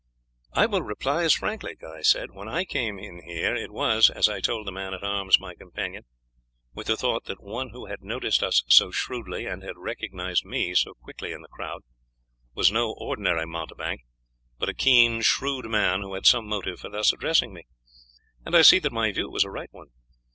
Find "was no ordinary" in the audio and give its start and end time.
12.55-13.45